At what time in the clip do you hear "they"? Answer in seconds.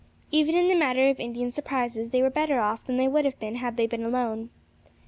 2.09-2.23, 2.97-3.07, 3.77-3.85